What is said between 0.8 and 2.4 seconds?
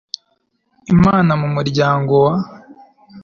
imana mu muryango wa